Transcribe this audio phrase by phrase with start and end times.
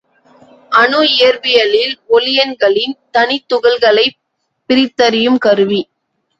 [0.71, 4.19] அணு இயற்பியலில் ஒளியன்களின் தனித்துகள்களைப்
[4.69, 5.81] பிரித்தறியும் கருவி.